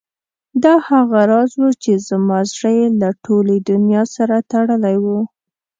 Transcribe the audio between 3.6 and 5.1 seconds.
دنیا سره تړلی و.